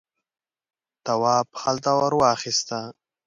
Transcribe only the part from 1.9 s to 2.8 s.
ور واخیسته.